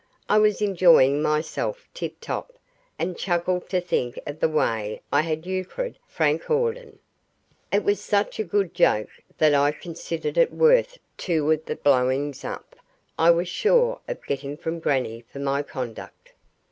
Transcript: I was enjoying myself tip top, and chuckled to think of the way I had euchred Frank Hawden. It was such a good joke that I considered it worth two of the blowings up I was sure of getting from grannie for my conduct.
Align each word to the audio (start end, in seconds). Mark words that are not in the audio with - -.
I 0.27 0.39
was 0.39 0.63
enjoying 0.63 1.21
myself 1.21 1.87
tip 1.93 2.15
top, 2.21 2.53
and 2.97 3.15
chuckled 3.15 3.69
to 3.69 3.79
think 3.79 4.17
of 4.25 4.39
the 4.39 4.49
way 4.49 4.99
I 5.13 5.21
had 5.21 5.45
euchred 5.45 5.99
Frank 6.07 6.45
Hawden. 6.45 6.97
It 7.71 7.83
was 7.83 8.01
such 8.01 8.39
a 8.39 8.43
good 8.43 8.73
joke 8.73 9.09
that 9.37 9.53
I 9.53 9.71
considered 9.71 10.39
it 10.39 10.51
worth 10.51 10.97
two 11.17 11.51
of 11.51 11.65
the 11.65 11.75
blowings 11.75 12.43
up 12.43 12.75
I 13.19 13.29
was 13.29 13.47
sure 13.47 13.99
of 14.07 14.25
getting 14.25 14.57
from 14.57 14.79
grannie 14.79 15.23
for 15.31 15.37
my 15.37 15.61
conduct. 15.61 16.33